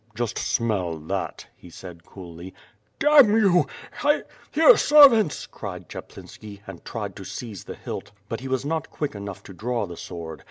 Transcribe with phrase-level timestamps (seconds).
[0.15, 2.55] "Just smell that," he said coolly.
[2.97, 3.67] "Damn you—
[4.51, 8.09] here servants^" cried Chaplinski, and tried to seize the hilt.
[8.27, 10.39] But he was not quick enough to draw the sword.